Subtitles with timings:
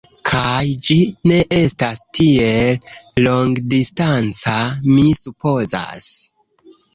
[0.27, 0.95] Kaj, ĝi
[1.31, 2.79] ne estas tiel
[3.27, 4.55] longdistanca,
[4.95, 6.11] mi supozas.